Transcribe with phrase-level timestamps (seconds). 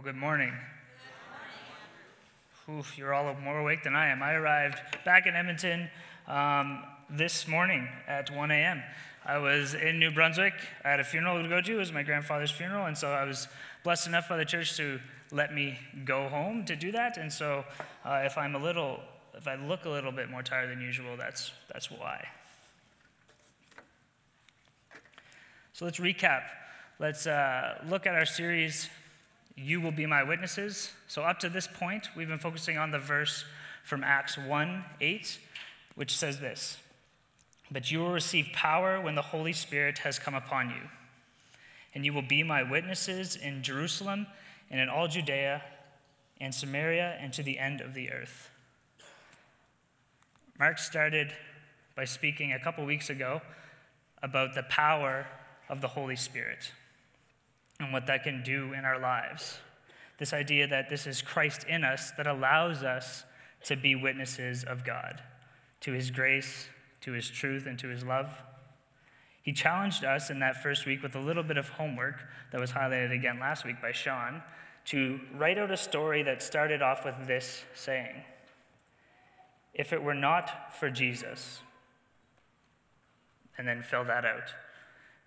[0.00, 0.54] Well, good morning.
[2.70, 4.22] Oof, you're all more awake than I am.
[4.22, 5.90] I arrived back in Edmonton
[6.26, 8.82] um, this morning at 1 a.m.
[9.26, 10.54] I was in New Brunswick.
[10.86, 11.74] I had a funeral to go to.
[11.74, 13.46] It was my grandfather's funeral, and so I was
[13.84, 15.00] blessed enough by the church to
[15.32, 17.18] let me go home to do that.
[17.18, 17.66] And so,
[18.02, 19.00] uh, if I'm a little,
[19.34, 22.26] if I look a little bit more tired than usual, that's that's why.
[25.74, 26.44] So let's recap.
[26.98, 28.88] Let's uh, look at our series
[29.62, 30.92] you will be my witnesses.
[31.06, 33.44] So, up to this point, we've been focusing on the verse
[33.84, 35.38] from Acts 1 8,
[35.94, 36.78] which says this
[37.70, 40.88] But you will receive power when the Holy Spirit has come upon you.
[41.94, 44.26] And you will be my witnesses in Jerusalem
[44.70, 45.62] and in all Judea
[46.40, 48.50] and Samaria and to the end of the earth.
[50.58, 51.32] Mark started
[51.96, 53.42] by speaking a couple weeks ago
[54.22, 55.26] about the power
[55.68, 56.72] of the Holy Spirit
[57.80, 59.58] and what that can do in our lives.
[60.18, 63.24] This idea that this is Christ in us that allows us
[63.64, 65.22] to be witnesses of God,
[65.80, 66.68] to his grace,
[67.00, 68.28] to his truth, and to his love.
[69.42, 72.72] He challenged us in that first week with a little bit of homework that was
[72.72, 74.42] highlighted again last week by Sean
[74.86, 78.22] to write out a story that started off with this saying
[79.72, 81.60] If it were not for Jesus,
[83.56, 84.54] and then fill that out.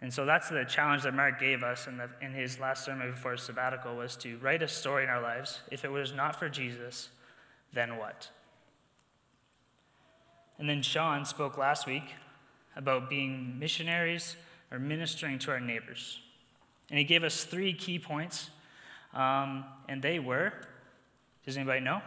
[0.03, 3.11] And so that's the challenge that Mark gave us in, the, in his last sermon
[3.11, 5.61] before his sabbatical was to write a story in our lives.
[5.71, 7.07] If it was not for Jesus,
[7.71, 8.29] then what?
[10.59, 12.03] And then Sean spoke last week
[12.75, 14.35] about being missionaries
[14.71, 16.19] or ministering to our neighbors.
[16.89, 18.49] And he gave us three key points.
[19.13, 20.51] Um, and they were
[21.45, 22.01] does anybody know?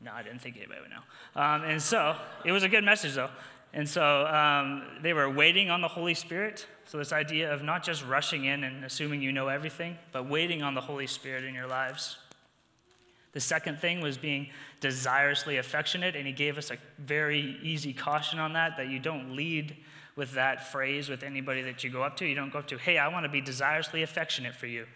[0.00, 1.40] No, I didn't think anybody would know.
[1.40, 3.30] Um, and so it was a good message, though.
[3.74, 6.66] And so um, they were waiting on the Holy Spirit.
[6.86, 10.62] So, this idea of not just rushing in and assuming you know everything, but waiting
[10.62, 12.18] on the Holy Spirit in your lives.
[13.32, 14.48] The second thing was being
[14.80, 19.34] desirously affectionate, and he gave us a very easy caution on that that you don't
[19.34, 19.76] lead
[20.14, 22.26] with that phrase with anybody that you go up to.
[22.26, 24.86] You don't go up to, hey, I want to be desirously affectionate for you.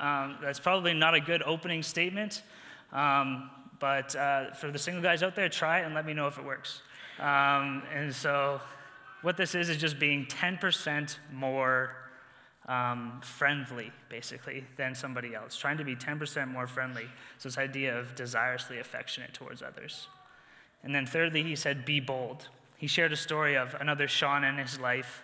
[0.00, 2.42] Um, that's probably not a good opening statement,
[2.92, 6.26] um, but uh, for the single guys out there, try it and let me know
[6.26, 6.82] if it works.
[7.18, 8.60] Um, and so,
[9.22, 11.96] what this is is just being 10% more
[12.66, 17.06] um, friendly, basically, than somebody else, trying to be 10% more friendly.
[17.38, 20.08] So, this idea of desirously affectionate towards others.
[20.82, 22.48] And then, thirdly, he said, be bold.
[22.76, 25.22] He shared a story of another Sean in his life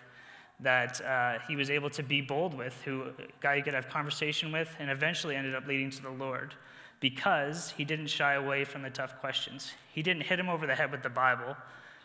[0.61, 3.89] that uh, he was able to be bold with, who a guy he could have
[3.89, 6.53] conversation with, and eventually ended up leading to the Lord
[6.99, 9.73] because he didn't shy away from the tough questions.
[9.91, 11.57] He didn't hit him over the head with the Bible,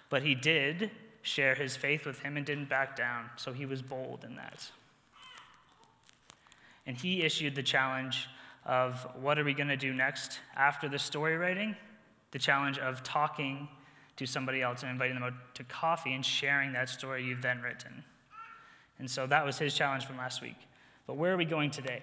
[0.09, 0.91] but he did
[1.23, 4.71] share his faith with him and didn't back down, so he was bold in that.
[6.87, 8.29] And he issued the challenge
[8.65, 11.75] of what are we going to do next after the story writing?
[12.31, 13.69] The challenge of talking
[14.17, 17.61] to somebody else and inviting them out to coffee and sharing that story you've then
[17.61, 18.05] written.
[18.99, 20.57] And so that was his challenge from last week.
[21.07, 22.03] But where are we going today?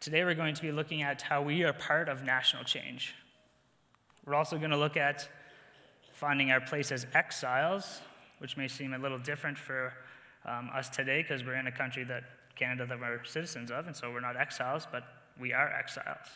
[0.00, 3.14] Today we're going to be looking at how we are part of national change.
[4.24, 5.28] We're also going to look at
[6.16, 8.00] finding our place as exiles,
[8.38, 9.92] which may seem a little different for
[10.46, 13.94] um, us today because we're in a country that Canada that we're citizens of, and
[13.94, 15.04] so we're not exiles, but
[15.38, 16.28] we are exiles.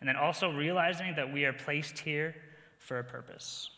[0.00, 2.34] And then also realizing that we are placed here
[2.78, 3.70] for a purpose.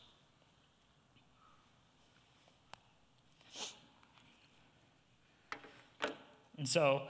[6.59, 7.03] And so,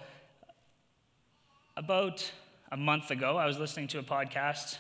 [1.77, 2.31] about
[2.71, 4.77] a month ago, I was listening to a podcast,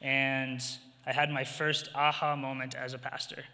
[0.00, 0.60] and
[1.08, 3.44] I had my first aha moment as a pastor.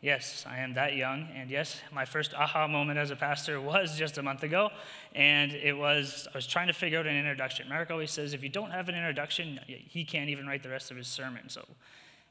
[0.00, 3.96] Yes, I am that young, and yes, my first aha moment as a pastor was
[3.96, 4.70] just a month ago,
[5.14, 7.68] and it was I was trying to figure out an introduction.
[7.68, 10.90] Mark always says if you don't have an introduction, he can't even write the rest
[10.90, 11.48] of his sermon.
[11.48, 11.64] So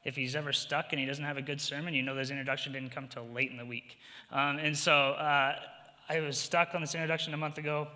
[0.04, 2.74] if he's ever stuck and he doesn't have a good sermon, you know his introduction
[2.74, 3.98] didn't come till late in the week.
[4.30, 5.56] Um, and so uh,
[6.10, 7.88] I was stuck on this introduction a month ago,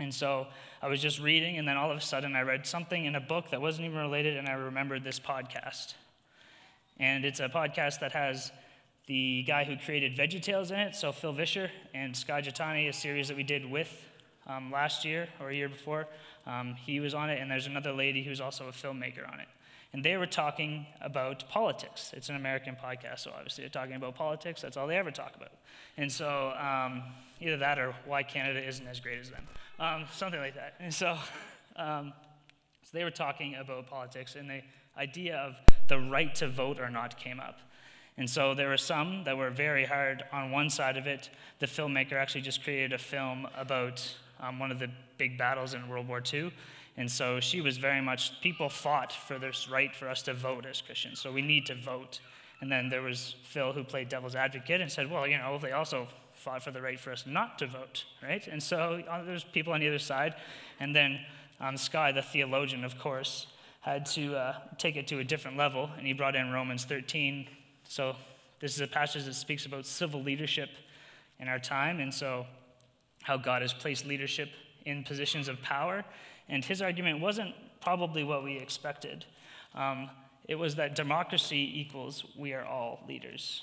[0.00, 0.46] and so
[0.80, 3.20] I was just reading, and then all of a sudden I read something in a
[3.20, 5.92] book that wasn't even related, and I remembered this podcast.
[6.98, 8.52] And it's a podcast that has
[9.06, 13.28] the guy who created VeggieTales in it, so Phil Vischer, and Skye Jethani, a series
[13.28, 14.04] that we did with
[14.46, 16.08] um, last year or a year before.
[16.46, 19.48] Um, he was on it, and there's another lady who's also a filmmaker on it.
[19.92, 22.12] And they were talking about politics.
[22.16, 24.60] It's an American podcast, so obviously they're talking about politics.
[24.60, 25.52] That's all they ever talk about.
[25.96, 27.02] And so um,
[27.40, 29.46] either that or why Canada isn't as great as them,
[29.78, 30.74] um, something like that.
[30.80, 31.16] And so,
[31.76, 32.12] um,
[32.82, 34.62] so they were talking about politics, and the
[34.98, 35.56] idea of
[35.88, 37.60] the right to vote or not came up.
[38.18, 41.28] And so there were some that were very hard on one side of it.
[41.58, 45.88] The filmmaker actually just created a film about um, one of the big battles in
[45.88, 46.52] World War II.
[46.96, 50.64] And so she was very much, people fought for this right for us to vote
[50.64, 51.20] as Christians.
[51.20, 52.20] So we need to vote.
[52.62, 55.72] And then there was Phil who played devil's advocate and said, well, you know, they
[55.72, 58.46] also fought for the right for us not to vote, right?
[58.46, 60.34] And so uh, there's people on either side.
[60.80, 61.20] And then
[61.60, 63.46] um, Skye, the theologian, of course,
[63.86, 67.46] had to uh, take it to a different level, and he brought in Romans 13.
[67.84, 68.16] So
[68.58, 70.70] this is a passage that speaks about civil leadership
[71.38, 72.46] in our time, and so
[73.22, 74.50] how God has placed leadership
[74.84, 76.04] in positions of power.
[76.48, 79.24] And his argument wasn't probably what we expected.
[79.72, 80.10] Um,
[80.46, 83.62] it was that democracy equals we are all leaders.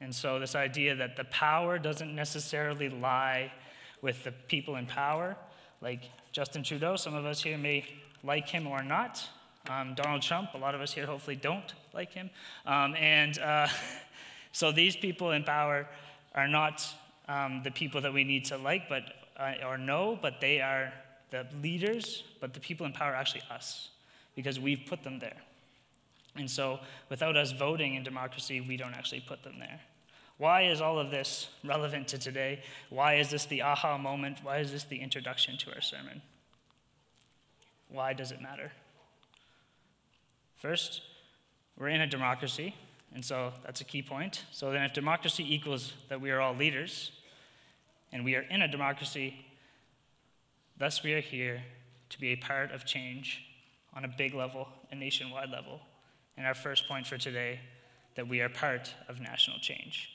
[0.00, 3.52] And so, this idea that the power doesn't necessarily lie
[4.00, 5.36] with the people in power,
[5.82, 7.84] like Justin Trudeau, some of us here may
[8.24, 9.28] like him or not.
[9.68, 12.30] Um, Donald Trump, a lot of us here hopefully don't like him.
[12.66, 13.68] Um, and uh,
[14.52, 15.88] so, these people in power
[16.34, 16.84] are not
[17.28, 19.04] um, the people that we need to like but,
[19.38, 20.92] uh, or know, but they are
[21.30, 23.90] the leaders, but the people in power are actually us
[24.34, 25.36] because we've put them there.
[26.36, 29.80] And so, without us voting in democracy, we don't actually put them there.
[30.38, 32.62] Why is all of this relevant to today?
[32.90, 34.38] Why is this the aha moment?
[34.42, 36.22] Why is this the introduction to our sermon?
[37.88, 38.72] Why does it matter?
[40.62, 41.02] First,
[41.76, 42.72] we're in a democracy,
[43.12, 44.44] and so that's a key point.
[44.52, 47.10] So then, if democracy equals that we are all leaders,
[48.12, 49.44] and we are in a democracy,
[50.78, 51.64] thus we are here
[52.10, 53.42] to be a part of change
[53.92, 55.80] on a big level, a nationwide level.
[56.36, 57.58] And our first point for today
[58.14, 60.10] that we are part of national change.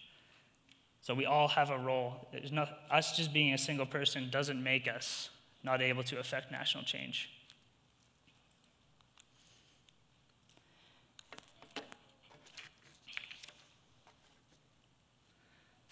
[1.01, 2.25] So we all have a role.
[2.53, 5.29] Not, us just being a single person doesn't make us
[5.61, 7.31] not able to affect national change.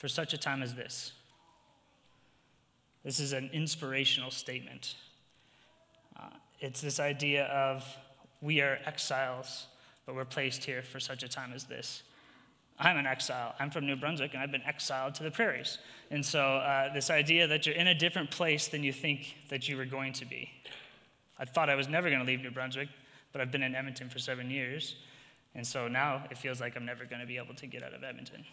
[0.06, 1.14] For such a time as this,
[3.04, 4.94] this is an inspirational statement.
[6.16, 6.30] Uh,
[6.60, 7.84] it's this idea of
[8.40, 9.66] we are exiles,
[10.06, 12.04] but we're placed here for such a time as this.
[12.78, 13.56] I'm an exile.
[13.60, 15.80] I'm from New Brunswick, and I've been exiled to the prairies.
[16.12, 19.68] And so, uh, this idea that you're in a different place than you think that
[19.68, 20.52] you were going to be.
[21.40, 22.90] I thought I was never going to leave New Brunswick,
[23.32, 24.98] but I've been in Edmonton for seven years.
[25.56, 27.96] And so now it feels like I'm never going to be able to get out
[27.96, 28.46] of Edmonton.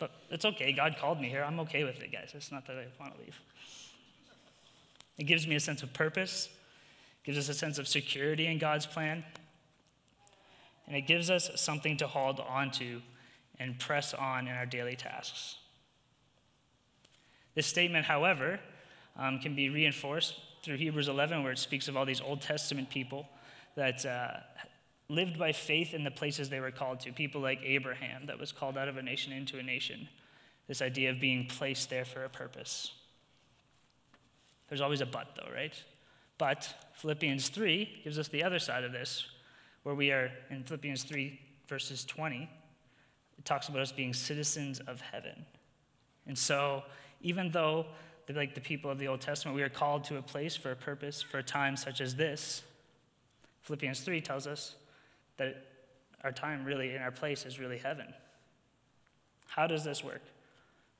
[0.00, 0.72] But it's okay.
[0.72, 1.44] God called me here.
[1.44, 2.32] I'm okay with it, guys.
[2.34, 3.38] It's not that I want to leave.
[5.18, 6.48] It gives me a sense of purpose,
[7.24, 9.22] gives us a sense of security in God's plan,
[10.86, 13.02] and it gives us something to hold on to
[13.58, 15.56] and press on in our daily tasks.
[17.54, 18.58] This statement, however,
[19.18, 22.88] um, can be reinforced through Hebrews 11, where it speaks of all these Old Testament
[22.88, 23.28] people
[23.76, 24.38] that uh,
[25.10, 27.12] lived by faith in the places they were called to.
[27.12, 30.08] People like Abraham, that was called out of a nation into a nation.
[30.68, 32.92] This idea of being placed there for a purpose.
[34.68, 35.74] There's always a but, though, right?
[36.38, 39.26] But Philippians 3 gives us the other side of this,
[39.82, 42.48] where we are in Philippians 3, verses 20.
[43.36, 45.44] It talks about us being citizens of heaven.
[46.28, 46.84] And so,
[47.20, 47.86] even though,
[48.32, 50.76] like the people of the Old Testament, we are called to a place for a
[50.76, 52.62] purpose, for a time such as this,
[53.62, 54.76] Philippians 3 tells us
[55.40, 55.64] that
[56.22, 58.12] our time really in our place is really heaven.
[59.46, 60.20] How does this work?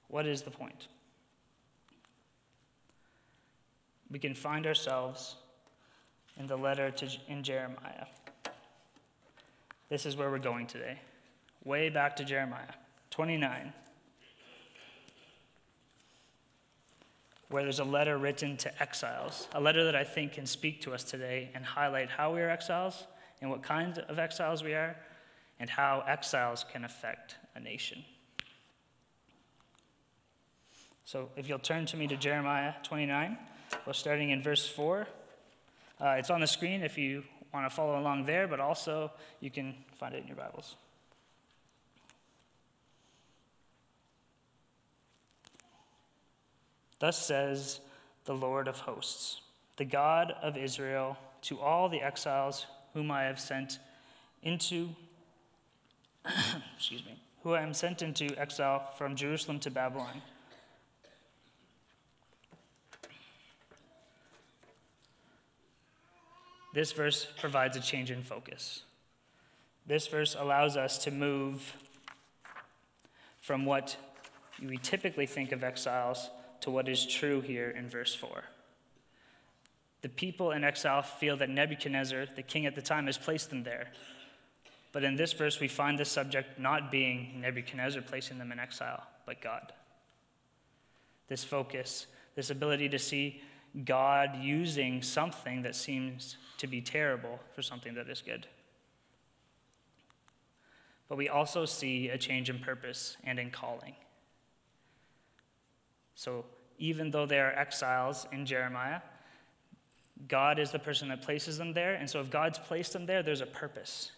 [0.08, 0.88] What is the point?
[4.10, 5.36] We can find ourselves
[6.38, 8.06] in the letter to, in Jeremiah.
[9.90, 10.98] This is where we're going today.
[11.64, 12.72] Way back to Jeremiah
[13.10, 13.74] 29,
[17.50, 20.94] where there's a letter written to exiles, a letter that I think can speak to
[20.94, 23.04] us today and highlight how we are exiles
[23.40, 24.96] and what kind of exiles we are,
[25.58, 28.04] and how exiles can affect a nation.
[31.04, 33.36] So, if you'll turn to me to Jeremiah 29,
[33.86, 35.06] we're starting in verse 4.
[36.00, 39.50] Uh, it's on the screen if you want to follow along there, but also you
[39.50, 40.76] can find it in your Bibles.
[47.00, 47.80] Thus says
[48.26, 49.40] the Lord of hosts,
[49.78, 53.78] the God of Israel, to all the exiles whom I have sent
[54.42, 54.90] into,
[56.76, 60.22] excuse me, who I am sent into exile from Jerusalem to Babylon.
[66.72, 68.82] This verse provides a change in focus.
[69.86, 71.76] This verse allows us to move
[73.40, 73.96] from what
[74.62, 76.30] we typically think of exiles
[76.60, 78.44] to what is true here in verse 4.
[80.02, 83.62] The people in exile feel that Nebuchadnezzar, the king at the time, has placed them
[83.64, 83.88] there.
[84.92, 89.02] But in this verse, we find the subject not being Nebuchadnezzar placing them in exile,
[89.26, 89.72] but God.
[91.30, 93.40] this focus, this ability to see
[93.84, 98.46] God using something that seems to be terrible for something that is good.
[101.08, 103.94] But we also see a change in purpose and in calling.
[106.16, 106.44] So
[106.78, 109.00] even though they are exiles in Jeremiah,
[110.28, 111.94] God is the person that places them there.
[111.94, 114.12] And so if God's placed them there, there's a purpose.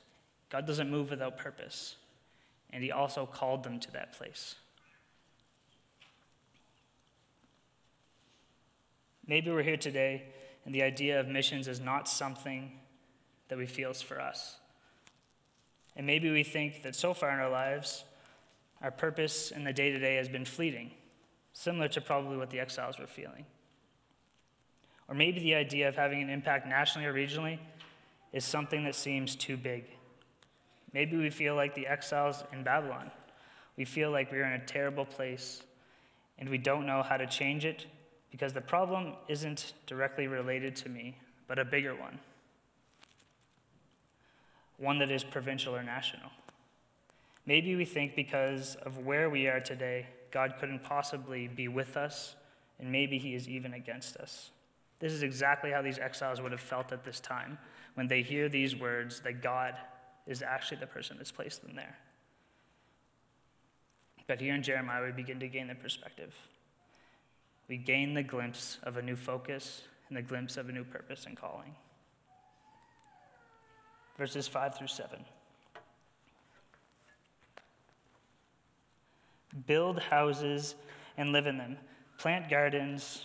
[0.50, 1.96] God doesn't move without purpose.
[2.70, 4.56] And He also called them to that place.
[9.26, 10.24] Maybe we're here today
[10.64, 12.72] and the idea of missions is not something
[13.48, 14.56] that we feel is for us.
[15.96, 18.04] And maybe we think that so far in our lives,
[18.80, 20.90] our purpose in the day to day has been fleeting,
[21.52, 23.44] similar to probably what the exiles were feeling.
[25.12, 27.58] Or maybe the idea of having an impact nationally or regionally
[28.32, 29.84] is something that seems too big.
[30.94, 33.10] Maybe we feel like the exiles in Babylon.
[33.76, 35.64] We feel like we're in a terrible place
[36.38, 37.84] and we don't know how to change it
[38.30, 42.18] because the problem isn't directly related to me, but a bigger one
[44.78, 46.30] one that is provincial or national.
[47.44, 52.34] Maybe we think because of where we are today, God couldn't possibly be with us,
[52.80, 54.50] and maybe He is even against us.
[55.02, 57.58] This is exactly how these exiles would have felt at this time
[57.94, 59.74] when they hear these words that God
[60.26, 61.98] is actually the person that's placed them there.
[64.26, 66.32] But here in Jeremiah, we begin to gain the perspective
[67.68, 71.24] we gain the glimpse of a new focus and the glimpse of a new purpose
[71.24, 71.74] and calling.
[74.18, 75.24] Verses 5 through 7.
[79.66, 80.74] Build houses
[81.16, 81.78] and live in them,
[82.18, 83.24] plant gardens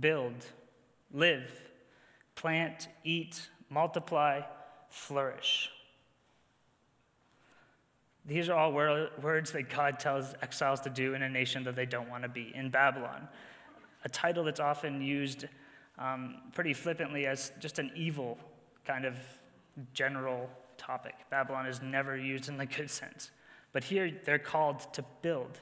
[0.00, 0.46] Build,
[1.12, 1.50] live,
[2.34, 4.42] plant, eat, multiply,
[4.88, 5.70] flourish.
[8.24, 11.86] These are all words that God tells exiles to do in a nation that they
[11.86, 13.28] don't want to be, in Babylon
[14.06, 15.46] a title that's often used
[15.98, 18.38] um, pretty flippantly as just an evil
[18.84, 19.16] kind of
[19.94, 20.48] general
[20.78, 21.14] topic.
[21.28, 23.32] Babylon is never used in the good sense.
[23.72, 25.58] But here they're called to build,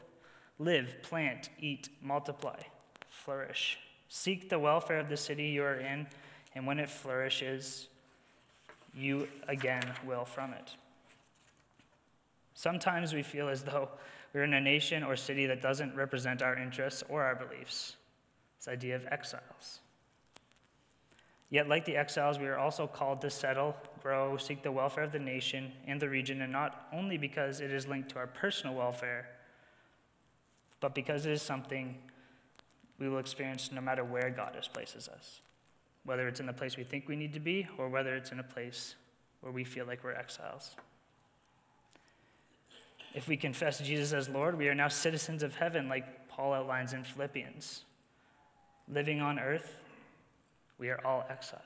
[0.59, 2.61] live, plant, eat, multiply,
[3.09, 3.79] flourish.
[4.17, 6.07] Seek the welfare of the city you are in,
[6.55, 7.89] and when it flourishes,
[8.95, 10.77] you again will from it.
[12.55, 13.89] Sometimes we feel as though
[14.33, 17.97] we're in a nation or city that doesn't represent our interests or our beliefs
[18.57, 19.81] this idea of exiles.
[21.51, 25.11] Yet, like the exiles, we are also called to settle, grow, seek the welfare of
[25.11, 28.77] the nation and the region, and not only because it is linked to our personal
[28.77, 29.27] welfare,
[30.79, 31.99] but because it is something
[32.99, 35.41] we will experience no matter where God has places us,
[36.05, 38.39] whether it's in the place we think we need to be or whether it's in
[38.39, 38.95] a place
[39.41, 40.77] where we feel like we're exiles.
[43.15, 46.93] If we confess Jesus as Lord, we are now citizens of heaven, like Paul outlines
[46.93, 47.85] in Philippians
[48.89, 49.81] living on earth,
[50.79, 51.63] we are all exiles.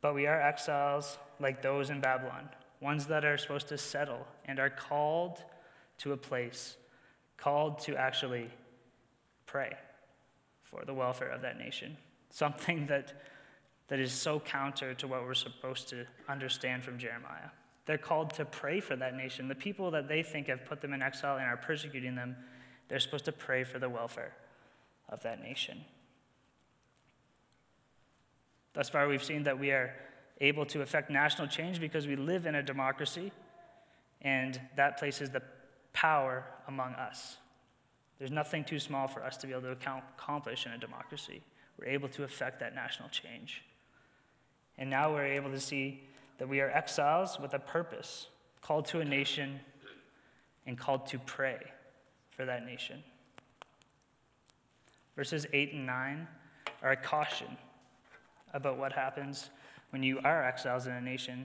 [0.00, 2.48] But we are exiles like those in Babylon,
[2.80, 5.42] ones that are supposed to settle and are called
[5.98, 6.76] to a place,
[7.36, 8.50] called to actually
[9.52, 9.76] pray
[10.62, 11.96] for the welfare of that nation.
[12.30, 13.12] Something that,
[13.88, 17.50] that is so counter to what we're supposed to understand from Jeremiah.
[17.84, 19.48] They're called to pray for that nation.
[19.48, 22.34] The people that they think have put them in exile and are persecuting them,
[22.88, 24.32] they're supposed to pray for the welfare
[25.10, 25.84] of that nation.
[28.72, 29.94] Thus far, we've seen that we are
[30.40, 33.32] able to affect national change because we live in a democracy,
[34.22, 35.42] and that places the
[35.92, 37.36] power among us.
[38.22, 41.42] There's nothing too small for us to be able to accomplish in a democracy.
[41.76, 43.64] We're able to affect that national change.
[44.78, 46.04] And now we're able to see
[46.38, 48.28] that we are exiles with a purpose,
[48.60, 49.58] called to a nation
[50.68, 51.58] and called to pray
[52.30, 53.02] for that nation.
[55.16, 56.28] Verses 8 and 9
[56.80, 57.56] are a caution
[58.54, 59.50] about what happens
[59.90, 61.44] when you are exiles in a nation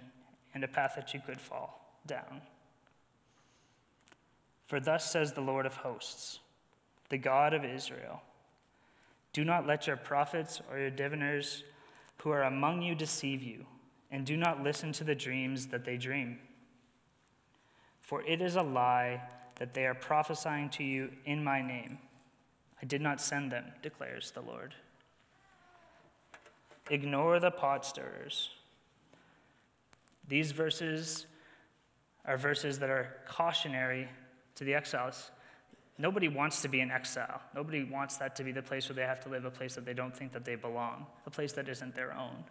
[0.53, 2.43] and a path that you could fall down.
[4.67, 6.37] For thus says the Lord of hosts,
[7.09, 8.21] the God of Israel
[9.33, 11.63] Do not let your prophets or your diviners
[12.17, 13.65] who are among you deceive you,
[14.11, 16.39] and do not listen to the dreams that they dream.
[18.01, 19.21] For it is a lie
[19.55, 21.99] that they are prophesying to you in my name.
[22.81, 24.73] I did not send them, declares the Lord.
[26.89, 28.51] Ignore the pot stirrers.
[30.27, 31.25] These verses
[32.25, 34.07] are verses that are cautionary
[34.55, 35.31] to the exiles.
[35.99, 37.41] Nobody wants to be in exile.
[37.55, 39.85] Nobody wants that to be the place where they have to live, a place that
[39.85, 42.43] they don't think that they belong, a place that isn't their own.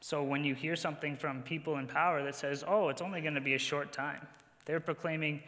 [0.00, 3.34] So when you hear something from people in power that says, oh, it's only going
[3.34, 4.26] to be a short time,
[4.64, 5.42] they're proclaiming,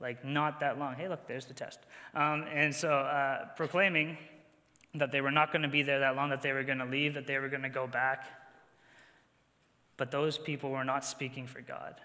[0.00, 0.94] like, not that long.
[0.94, 1.80] Hey, look, there's the test.
[2.14, 4.18] Um, and so uh, proclaiming
[4.94, 6.84] that they were not going to be there that long, that they were going to
[6.84, 8.26] leave, that they were going to go back.
[9.96, 12.00] But those people were not speaking for God.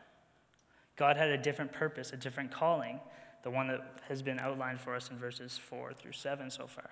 [1.02, 3.00] God had a different purpose, a different calling,
[3.42, 6.92] the one that has been outlined for us in verses 4 through 7 so far.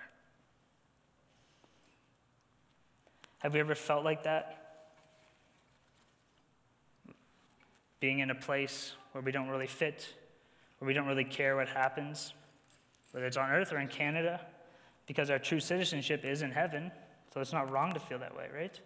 [3.38, 4.96] Have we ever felt like that?
[8.00, 10.12] Being in a place where we don't really fit,
[10.80, 12.32] where we don't really care what happens,
[13.12, 14.40] whether it's on earth or in Canada,
[15.06, 16.90] because our true citizenship is in heaven,
[17.32, 18.80] so it's not wrong to feel that way, right?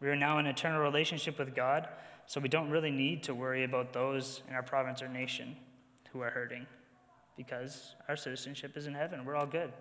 [0.00, 1.88] We are now in eternal relationship with God,
[2.26, 5.56] so we don't really need to worry about those in our province or nation
[6.12, 6.66] who are hurting
[7.36, 9.24] because our citizenship is in heaven.
[9.24, 9.72] We're all good.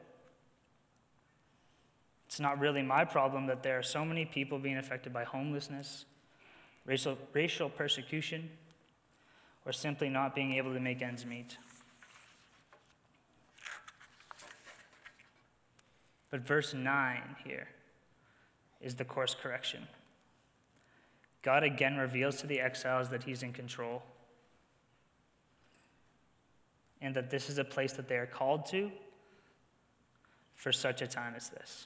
[2.28, 6.06] It's not really my problem that there are so many people being affected by homelessness,
[6.86, 8.50] racial, racial persecution,
[9.66, 11.58] or simply not being able to make ends meet.
[16.30, 17.68] But verse 9 here
[18.82, 19.88] is the course correction.
[21.46, 24.02] God again reveals to the exiles that he's in control
[27.02, 28.90] and that this is a place that they are called to
[30.56, 31.86] for such a time as this.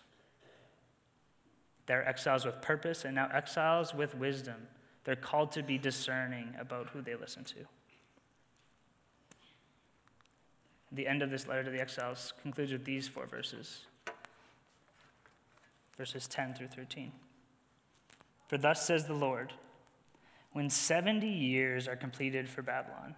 [1.87, 4.65] They're exiles with purpose and now exiles with wisdom.
[5.03, 7.57] They're called to be discerning about who they listen to.
[10.93, 13.81] The end of this letter to the exiles concludes with these four verses
[15.97, 17.11] verses 10 through 13.
[18.50, 19.53] For thus says the Lord
[20.51, 23.16] When 70 years are completed for Babylon,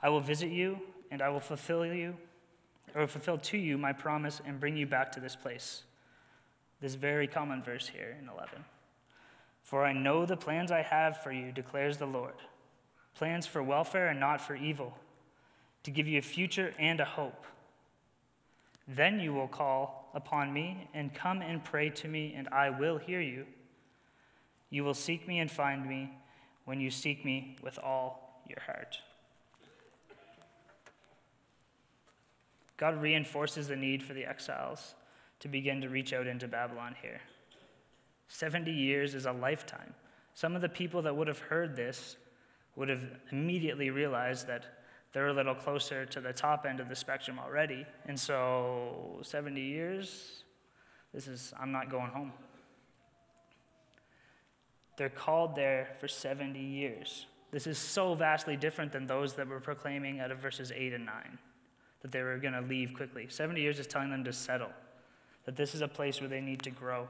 [0.00, 0.78] I will visit you,
[1.10, 2.16] and I will fulfill you,
[2.94, 5.82] or fulfill to you my promise and bring you back to this place.
[6.80, 8.64] This very common verse here in 11.
[9.64, 12.34] For I know the plans I have for you, declares the Lord
[13.14, 14.96] plans for welfare and not for evil,
[15.82, 17.46] to give you a future and a hope.
[18.86, 22.96] Then you will call upon me and come and pray to me, and I will
[22.96, 23.44] hear you.
[24.70, 26.10] You will seek me and find me
[26.64, 28.98] when you seek me with all your heart.
[32.76, 34.94] God reinforces the need for the exiles
[35.40, 37.20] to begin to reach out into Babylon here.
[38.28, 39.94] 70 years is a lifetime.
[40.34, 42.16] Some of the people that would have heard this
[42.76, 44.64] would have immediately realized that
[45.12, 47.86] they're a little closer to the top end of the spectrum already.
[48.06, 50.44] And so, 70 years,
[51.12, 52.32] this is, I'm not going home.
[54.98, 57.26] They're called there for 70 years.
[57.52, 61.06] This is so vastly different than those that were proclaiming out of verses 8 and
[61.06, 61.38] 9
[62.02, 63.26] that they were going to leave quickly.
[63.28, 64.70] 70 years is telling them to settle,
[65.44, 67.08] that this is a place where they need to grow.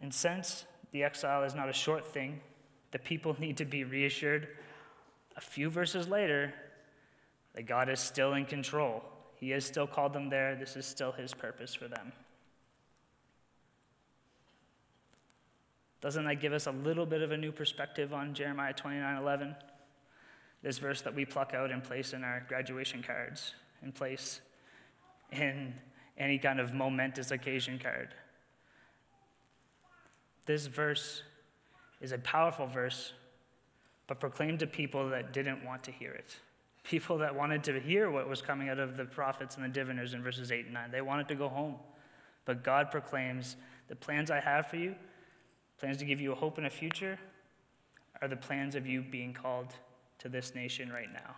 [0.00, 2.40] And since the exile is not a short thing,
[2.90, 4.48] the people need to be reassured
[5.36, 6.52] a few verses later
[7.54, 9.02] that God is still in control.
[9.36, 10.56] He has still called them there.
[10.56, 12.12] This is still his purpose for them.
[16.00, 19.56] Doesn't that give us a little bit of a new perspective on Jeremiah 29 11?
[20.62, 24.40] This verse that we pluck out and place in our graduation cards, in place
[25.32, 25.74] in
[26.18, 28.14] any kind of momentous occasion card.
[30.46, 31.22] This verse
[32.00, 33.12] is a powerful verse,
[34.06, 36.36] but proclaimed to people that didn't want to hear it.
[36.84, 40.14] People that wanted to hear what was coming out of the prophets and the diviners
[40.14, 40.90] in verses 8 and 9.
[40.92, 41.76] They wanted to go home.
[42.44, 43.56] But God proclaims,
[43.88, 44.94] The plans I have for you
[45.78, 47.18] Plans to give you a hope and a future
[48.22, 49.74] are the plans of you being called
[50.18, 51.36] to this nation right now.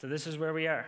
[0.00, 0.86] So, this is where we are.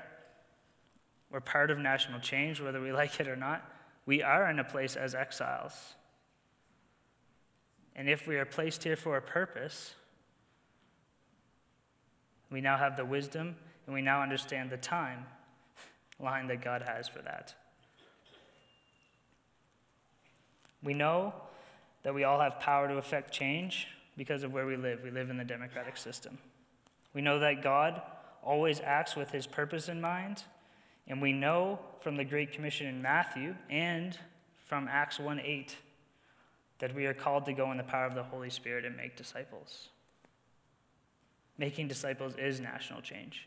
[1.31, 3.69] We're part of national change, whether we like it or not.
[4.05, 5.95] We are in a place as exiles.
[7.95, 9.95] And if we are placed here for a purpose,
[12.51, 15.27] we now have the wisdom and we now understand the time
[16.21, 17.55] line that God has for that.
[20.83, 21.35] We know
[22.03, 25.01] that we all have power to affect change because of where we live.
[25.03, 26.39] We live in the democratic system.
[27.15, 28.03] We know that God
[28.43, 30.43] always acts with his purpose in mind,
[31.07, 34.19] and we know from the Great Commission in Matthew and
[34.65, 35.77] from Acts 1 8
[36.79, 39.17] that we are called to go in the power of the Holy Spirit and make
[39.17, 39.89] disciples.
[41.57, 43.47] Making disciples is national change.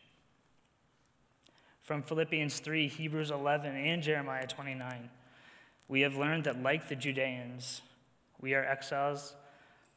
[1.82, 5.10] From Philippians 3, Hebrews 11, and Jeremiah 29,
[5.88, 7.82] we have learned that, like the Judeans,
[8.40, 9.34] we are exiles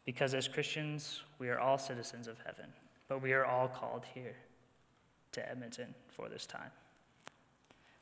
[0.05, 2.65] because as Christians, we are all citizens of heaven,
[3.07, 4.35] but we are all called here
[5.33, 6.71] to Edmonton for this time.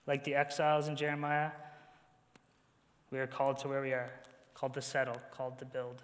[0.06, 1.52] Like the exiles in Jeremiah,
[3.12, 4.12] we are called to where we are,
[4.54, 6.04] called to settle, called to build.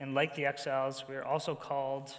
[0.00, 2.14] And like the exiles, we are also called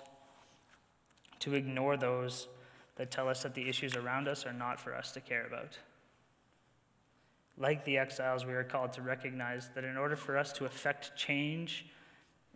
[1.39, 2.47] to ignore those
[2.95, 5.77] that tell us that the issues around us are not for us to care about.
[7.57, 11.15] Like the exiles, we are called to recognize that in order for us to effect
[11.15, 11.85] change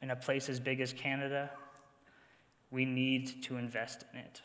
[0.02, 1.50] in a place as big as Canada,
[2.72, 4.42] we need to invest in it.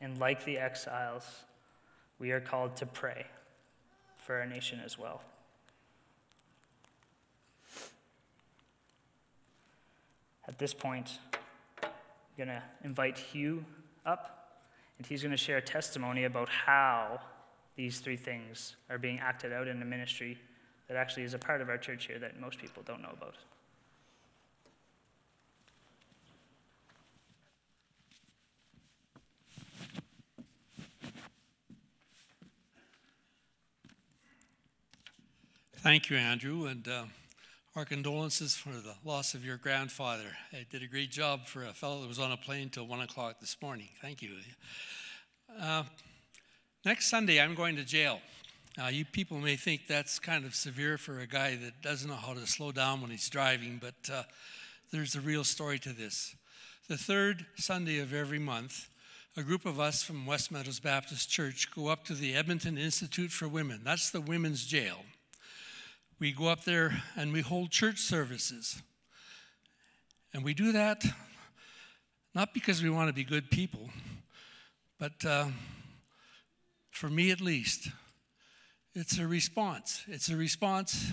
[0.00, 1.24] And like the exiles,
[2.18, 3.26] we are called to pray
[4.18, 5.22] for our nation as well.
[10.46, 11.18] At this point,
[11.82, 11.90] I'm
[12.36, 13.64] going to invite Hugh
[14.04, 14.60] up,
[14.98, 17.20] and he's going to share a testimony about how
[17.76, 20.38] these three things are being acted out in a ministry
[20.88, 23.34] that actually is a part of our church here that most people don't know about.
[35.82, 37.04] Thank you, Andrew, and uh,
[37.74, 40.36] our condolences for the loss of your grandfather.
[40.50, 43.00] He did a great job for a fellow that was on a plane till 1
[43.00, 43.88] o'clock this morning.
[44.02, 44.36] Thank you.
[45.58, 45.84] Uh,
[46.84, 48.20] next Sunday, I'm going to jail.
[48.76, 52.16] Now, you people may think that's kind of severe for a guy that doesn't know
[52.16, 54.22] how to slow down when he's driving, but uh,
[54.92, 56.34] there's a real story to this.
[56.88, 58.88] The third Sunday of every month,
[59.36, 63.30] a group of us from West Meadows Baptist Church go up to the Edmonton Institute
[63.30, 63.80] for Women.
[63.84, 64.98] That's the women's jail
[66.20, 68.82] we go up there and we hold church services.
[70.34, 71.02] And we do that
[72.34, 73.90] not because we want to be good people,
[75.00, 75.46] but uh,
[77.00, 77.88] for me at least,
[78.94, 80.04] it's a response.
[80.06, 81.12] It's a response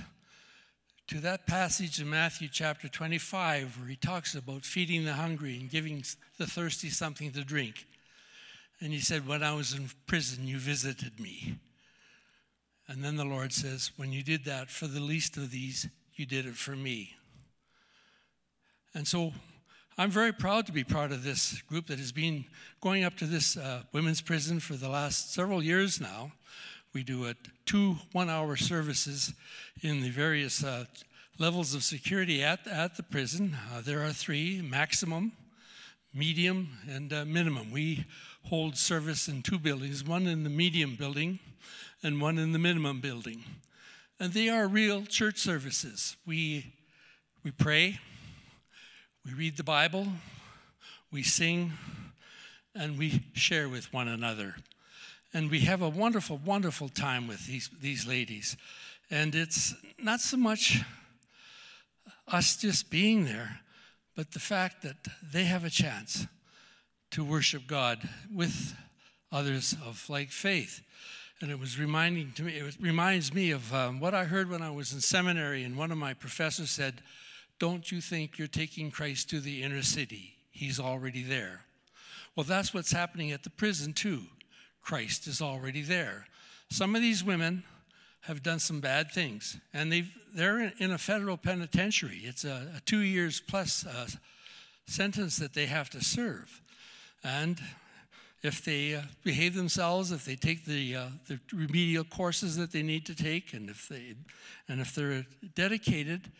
[1.08, 5.70] to that passage in Matthew chapter 25 where he talks about feeding the hungry and
[5.70, 6.04] giving
[6.38, 7.86] the thirsty something to drink.
[8.82, 11.56] And he said, When I was in prison, you visited me.
[12.90, 16.26] And then the Lord says, When you did that for the least of these, you
[16.26, 17.14] did it for me.
[18.94, 19.32] And so
[20.00, 22.46] I'm very proud to be part of this group that has been
[22.82, 26.34] going up to this uh, women's prison for the last several years now.
[26.94, 27.34] We do
[27.66, 29.34] two one hour services
[29.82, 30.86] in the various uh,
[31.40, 33.58] levels of security at, at the prison.
[33.74, 35.32] Uh, there are three maximum,
[36.14, 37.72] medium, and uh, minimum.
[37.72, 38.06] We
[38.44, 41.40] hold service in two buildings one in the medium building
[42.04, 43.44] and one in the minimum building.
[44.20, 46.18] And they are real church services.
[46.24, 46.76] We,
[47.44, 48.00] we pray,
[49.28, 50.08] we read the Bible,
[51.12, 51.74] we sing,
[52.74, 54.56] and we share with one another.
[55.34, 58.56] And we have a wonderful, wonderful time with these, these ladies.
[59.12, 60.82] And it's not so much
[62.30, 63.60] us just being there,
[64.16, 66.26] but the fact that they have a chance
[67.12, 68.76] to worship God with
[69.30, 70.82] others of like faith
[71.42, 74.62] and it was reminding to me it reminds me of um, what i heard when
[74.62, 77.02] i was in seminary and one of my professors said
[77.60, 80.36] don't you think you're taking christ to the inner city?
[80.52, 81.66] He's already there.
[82.36, 84.24] Well that's what's happening at the prison too.
[84.82, 86.28] Christ is already there.
[86.70, 87.64] Some of these women
[88.22, 92.22] have done some bad things and they've, they're in a federal penitentiary.
[92.24, 94.08] It's a, a two years plus uh,
[94.86, 96.62] sentence that they have to serve.
[97.24, 97.60] And
[98.44, 102.84] if they uh, behave themselves, if they take the, uh, the remedial courses that they
[102.84, 104.16] need to take, and if, they,
[104.70, 106.32] and if they're dedicated,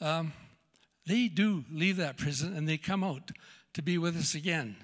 [0.00, 0.32] um,
[1.06, 3.30] they do leave that prison and they come out
[3.74, 4.76] to be with us again.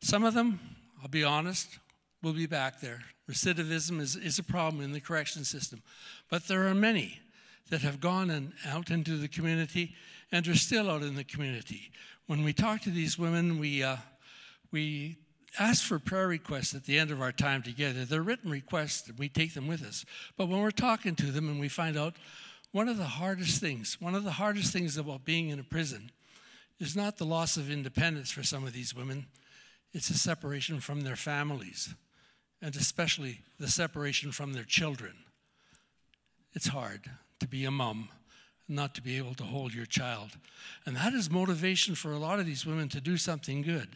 [0.00, 0.60] Some of them,
[1.02, 1.78] I'll be honest,
[2.22, 3.02] will be back there.
[3.30, 5.82] Recidivism is, is a problem in the correction system.
[6.30, 7.20] But there are many
[7.70, 9.94] that have gone and out into the community
[10.30, 11.90] and are still out in the community.
[12.26, 13.96] When we talk to these women, we, uh,
[14.70, 15.16] we
[15.58, 18.04] ask for prayer requests at the end of our time together.
[18.04, 20.04] They're written requests, and we take them with us.
[20.36, 22.14] But when we're talking to them and we find out
[22.72, 26.10] one of the hardest things, one of the hardest things about being in a prison
[26.78, 29.26] is not the loss of independence for some of these women,
[29.92, 31.94] it's a separation from their families,
[32.60, 35.14] and especially the separation from their children.
[36.52, 38.08] It's hard to be a mom
[38.68, 40.30] not to be able to hold your child.
[40.84, 43.88] And that is motivation for a lot of these women to do something good.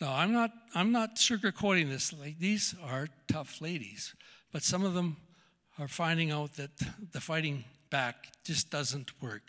[0.00, 2.12] Now, I'm not, I'm not sugarcoating this.
[2.12, 4.14] Like, these are tough ladies,
[4.52, 5.16] but some of them
[5.78, 6.70] are finding out that
[7.12, 9.42] the fighting back just doesn't work.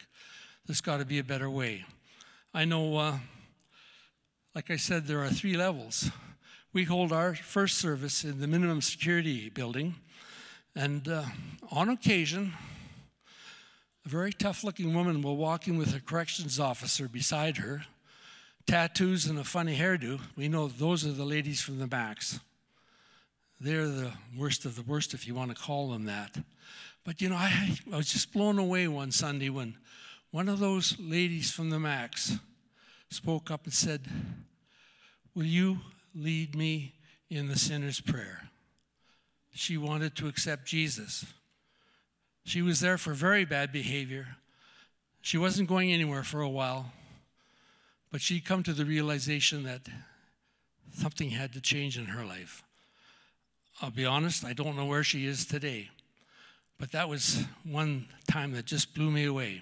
[0.65, 1.85] There's got to be a better way.
[2.53, 3.17] I know uh,
[4.55, 6.09] like I said, there are three levels.
[6.73, 9.95] We hold our first service in the minimum security building,
[10.75, 11.23] and uh,
[11.71, 12.53] on occasion,
[14.05, 17.85] a very tough looking woman will walk in with a corrections officer beside her,
[18.65, 20.19] tattoos and a funny hairdo.
[20.35, 22.39] We know those are the ladies from the Max.
[23.61, 26.35] They're the worst of the worst, if you want to call them that.
[27.03, 29.75] But you know, I, I was just blown away one Sunday when
[30.31, 32.37] one of those ladies from the Max
[33.09, 34.01] spoke up and said,
[35.35, 35.79] Will you
[36.13, 36.93] lead me
[37.29, 38.49] in the sinner's prayer?
[39.53, 41.25] She wanted to accept Jesus.
[42.45, 44.37] She was there for very bad behavior.
[45.21, 46.91] She wasn't going anywhere for a while,
[48.11, 49.81] but she'd come to the realization that
[50.93, 52.63] something had to change in her life.
[53.81, 55.89] I'll be honest, I don't know where she is today,
[56.79, 59.61] but that was one time that just blew me away.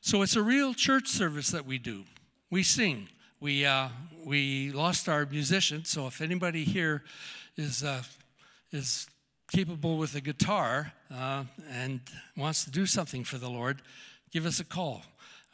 [0.00, 2.04] So it's a real church service that we do.
[2.50, 3.08] We sing.
[3.40, 3.88] We, uh,
[4.24, 7.02] we lost our musician, so if anybody here
[7.56, 8.02] is, uh,
[8.72, 9.08] is
[9.52, 12.00] capable with a guitar uh, and
[12.36, 13.82] wants to do something for the Lord,
[14.32, 15.02] give us a call.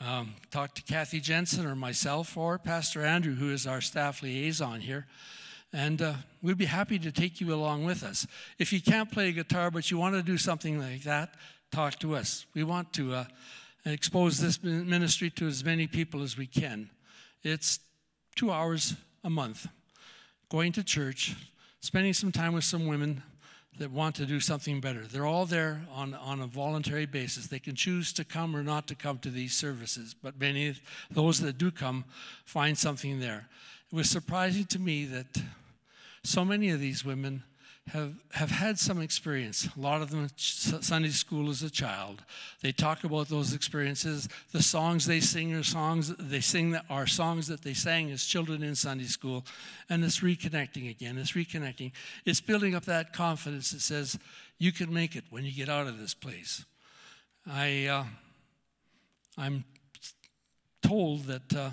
[0.01, 4.81] Um, talk to Kathy Jensen or myself or Pastor Andrew, who is our staff liaison
[4.81, 5.07] here.
[5.73, 8.27] And uh, we'd be happy to take you along with us.
[8.59, 11.35] If you can't play guitar, but you want to do something like that,
[11.71, 12.45] talk to us.
[12.55, 13.25] We want to uh,
[13.87, 16.91] expose this ministry to as many people as we can.
[17.43, 17.81] It's
[18.37, 19.67] two hours a month,
[20.51, 21.35] going to church,
[21.81, 23.23] spending some time with some women
[23.79, 25.07] that want to do something better.
[25.07, 27.47] They're all there on, on a voluntary basis.
[27.47, 30.75] They can choose to come or not to come to these services, but many
[31.11, 32.05] those that do come
[32.45, 33.49] find something there.
[33.91, 35.43] It was surprising to me that
[36.25, 37.43] so many of these women
[37.89, 39.69] have, have had some experience.
[39.77, 42.23] A lot of them Sunday school as a child.
[42.61, 44.29] They talk about those experiences.
[44.53, 48.25] The songs they sing are songs they sing that are songs that they sang as
[48.25, 49.45] children in Sunday school.
[49.89, 51.19] And it's reconnecting again.
[51.19, 51.91] It's reconnecting.
[52.25, 54.17] It's building up that confidence that says
[54.59, 56.65] you can make it when you get out of this place.
[57.51, 58.05] I, uh,
[59.37, 59.65] I'm
[60.83, 61.71] told that uh,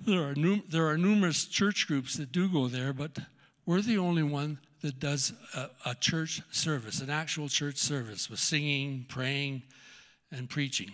[0.00, 3.18] there, are num- there are numerous church groups that do go there, but
[3.66, 8.38] we're the only one that does a, a church service, an actual church service with
[8.38, 9.62] singing, praying,
[10.30, 10.92] and preaching.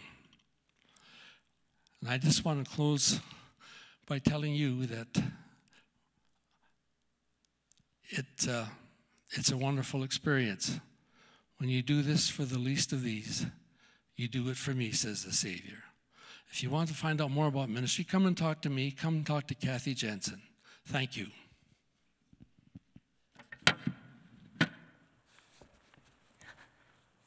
[2.00, 3.20] And I just want to close
[4.06, 5.22] by telling you that
[8.10, 8.66] it, uh,
[9.32, 10.78] it's a wonderful experience.
[11.58, 13.46] When you do this for the least of these,
[14.16, 15.84] you do it for me, says the Savior.
[16.50, 18.90] If you want to find out more about ministry, come and talk to me.
[18.90, 20.42] Come and talk to Kathy Jensen.
[20.86, 21.28] Thank you.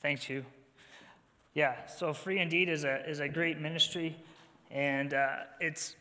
[0.01, 0.45] Thanks, Hugh.
[1.53, 4.17] Yeah, so Free Indeed is a, is a great ministry,
[4.69, 5.95] and uh, it's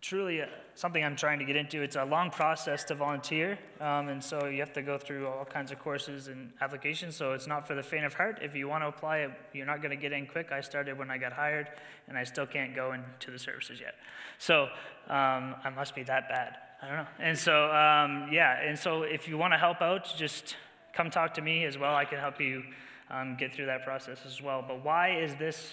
[0.00, 0.42] truly
[0.74, 1.82] something I'm trying to get into.
[1.82, 5.44] It's a long process to volunteer, um, and so you have to go through all
[5.44, 7.16] kinds of courses and applications.
[7.16, 8.38] So it's not for the faint of heart.
[8.42, 10.52] If you want to apply, you're not going to get in quick.
[10.52, 11.68] I started when I got hired,
[12.06, 13.94] and I still can't go into the services yet.
[14.38, 14.64] So
[15.08, 16.56] um, I must be that bad.
[16.80, 17.06] I don't know.
[17.18, 20.56] And so, um, yeah, and so if you want to help out, just
[20.92, 21.94] come talk to me as well.
[21.94, 22.62] I can help you
[23.10, 24.64] um, get through that process as well.
[24.66, 25.72] But why is this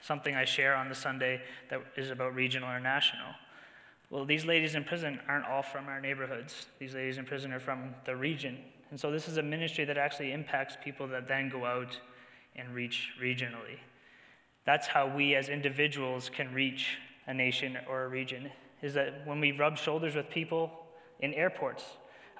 [0.00, 3.34] something I share on the Sunday that is about regional or national?
[4.10, 6.66] Well, these ladies in prison aren't all from our neighborhoods.
[6.78, 8.58] These ladies in prison are from the region.
[8.90, 12.00] And so this is a ministry that actually impacts people that then go out
[12.56, 13.78] and reach regionally.
[14.64, 19.40] That's how we as individuals can reach a nation or a region, is that when
[19.40, 20.70] we rub shoulders with people
[21.20, 21.84] in airports,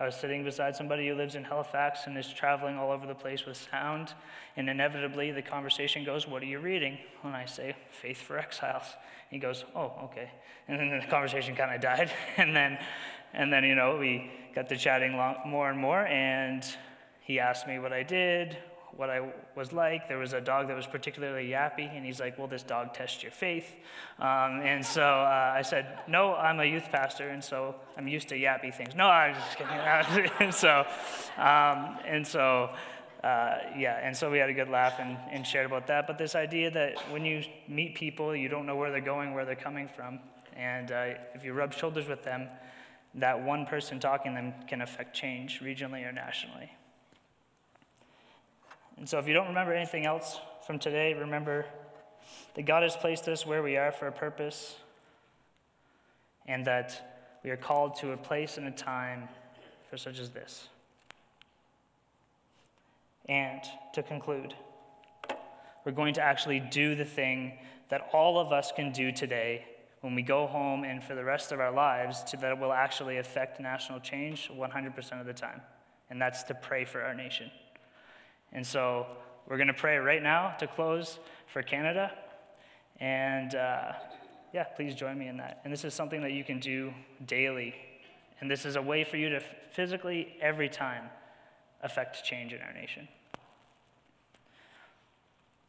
[0.01, 3.15] I was sitting beside somebody who lives in Halifax and is traveling all over the
[3.15, 4.15] place with sound,
[4.57, 6.99] and inevitably the conversation goes, What are you reading?
[7.25, 8.87] And I say, Faith for Exiles.
[9.29, 10.31] He goes, Oh, okay.
[10.69, 12.13] And then the conversation kind of died.
[12.37, 12.79] and then,
[13.35, 16.65] and then, you know, we got to chatting long, more and more, and
[17.21, 18.57] he asked me what I did,
[18.97, 20.09] what I was like.
[20.09, 23.23] There was a dog that was particularly yappy, and he's like, Will this dog test
[23.23, 23.77] your faith?
[24.19, 28.29] Um, and so uh, I said, No, I'm a youth pastor, and so I'm used
[28.29, 28.95] to yappy things.
[28.95, 30.31] No, I'm just kidding.
[30.41, 30.85] and so,
[31.37, 32.71] um, and so,
[33.23, 36.07] uh, yeah, and so we had a good laugh and, and shared about that.
[36.07, 39.45] But this idea that when you meet people, you don't know where they're going, where
[39.45, 40.21] they're coming from.
[40.57, 42.49] And uh, if you rub shoulders with them,
[43.15, 46.71] that one person talking them can affect change regionally or nationally.
[49.09, 51.65] And so if you don't remember anything else from today, remember
[52.53, 54.77] that God has placed us where we are for a purpose
[56.45, 59.31] and that we are called to a place and a time
[59.89, 60.69] for such as this.
[63.31, 63.63] And
[63.95, 64.53] to conclude,
[65.87, 67.55] we're going to actually do the thing
[67.89, 69.65] that all of us can do today
[70.03, 73.17] when we go home and for the rest of our lives to that will actually
[73.17, 75.63] affect national change 100% of the time.
[76.11, 77.51] And that's to pray for our nation.
[78.53, 79.07] And so
[79.47, 82.13] we're going to pray right now to close for Canada.
[83.01, 83.93] And uh,
[84.53, 85.61] yeah, please join me in that.
[85.65, 86.93] And this is something that you can do
[87.27, 87.75] daily.
[88.41, 89.41] And this is a way for you to
[89.73, 91.05] physically, every time,
[91.83, 93.09] affect change in our nation.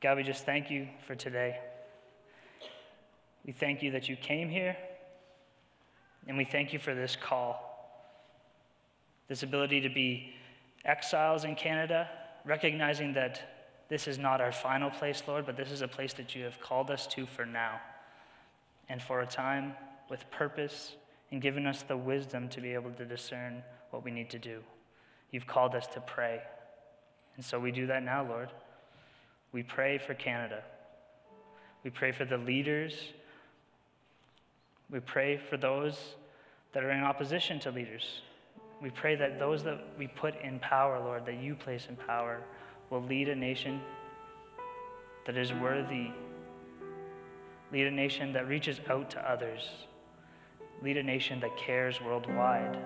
[0.01, 1.59] God, we just thank you for today.
[3.45, 4.77] We thank you that you came here,
[6.27, 7.65] and we thank you for this call.
[9.27, 10.33] This ability to be
[10.85, 12.09] exiles in Canada,
[12.49, 13.39] recognizing that
[13.89, 16.59] this is not our final place, Lord, but this is a place that you have
[16.59, 17.79] called us to for now
[18.89, 19.73] and for a time
[20.09, 20.95] with purpose
[21.31, 24.61] and given us the wisdom to be able to discern what we need to do.
[25.31, 26.41] You've called us to pray.
[27.35, 28.49] And so we do that now, Lord.
[29.51, 30.63] We pray for Canada.
[31.83, 32.93] We pray for the leaders.
[34.89, 36.15] We pray for those
[36.73, 38.21] that are in opposition to leaders.
[38.81, 42.41] We pray that those that we put in power, Lord, that you place in power,
[42.89, 43.81] will lead a nation
[45.25, 46.11] that is worthy,
[47.71, 49.69] lead a nation that reaches out to others,
[50.81, 52.77] lead a nation that cares worldwide.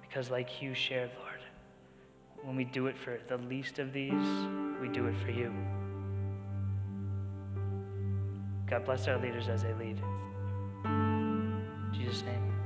[0.00, 1.40] Because, like you shared, Lord,
[2.44, 4.12] when we do it for the least of these,
[4.80, 5.52] we do it for you.
[8.68, 10.00] God bless our leaders as they lead.
[10.84, 12.61] In Jesus' name.